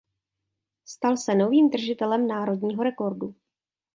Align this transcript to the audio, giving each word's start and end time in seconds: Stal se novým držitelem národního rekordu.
Stal 0.85 1.17
se 1.17 1.35
novým 1.35 1.69
držitelem 1.69 2.27
národního 2.27 2.83
rekordu. 2.83 3.35